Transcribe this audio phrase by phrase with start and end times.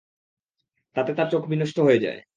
[0.95, 2.21] তাতে তাঁর চোখ বিনষ্ট হয়ে যায়।